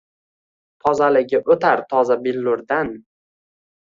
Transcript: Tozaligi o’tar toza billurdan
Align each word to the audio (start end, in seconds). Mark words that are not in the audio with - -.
Tozaligi 0.85 1.41
o’tar 1.55 1.83
toza 1.91 2.17
billurdan 2.23 2.91